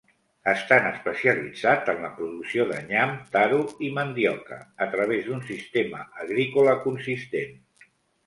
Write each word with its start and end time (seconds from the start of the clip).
Estan 0.51 0.85
especialitzats 0.91 1.89
en 1.93 1.99
la 2.05 2.09
producció 2.21 2.63
de 2.71 2.77
nyam, 2.87 3.11
taro 3.35 3.59
i 3.87 3.91
mandioca 3.99 4.59
a 4.85 4.87
través 4.95 5.23
d'un 5.27 5.45
sistema 5.51 6.01
agrícola 6.25 6.73
consistent. 6.87 7.55